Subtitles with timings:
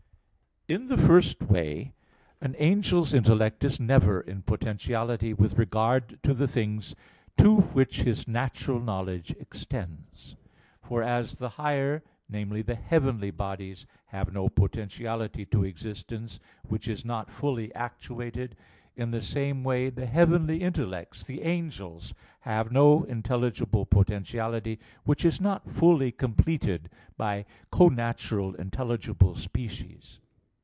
[0.67, 1.91] In the first way
[2.39, 6.95] an angel's intellect is never in potentiality with regard to the things
[7.37, 10.37] to which his natural knowledge extends.
[10.81, 17.03] For, as the higher, namely, the heavenly, bodies have no potentiality to existence, which is
[17.03, 18.55] not fully actuated,
[18.95, 25.41] in the same way the heavenly intellects, the angels, have no intelligible potentiality which is
[25.41, 27.43] not fully completed by
[27.73, 30.21] connatural intelligible species.